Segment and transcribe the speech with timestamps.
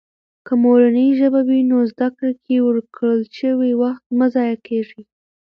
[0.45, 5.01] که مورنۍ ژبه وي، نو زده کړې کې ورکړل شوي وخت مه ضایع کېږي.